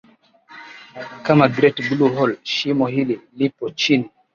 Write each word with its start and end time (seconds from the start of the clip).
kama 1.25 1.45
Great 1.55 1.77
Blue 1.87 2.13
hole 2.15 2.35
Shimo 2.45 2.87
hili 2.87 3.21
lipo 3.33 3.69
chini 3.69 4.09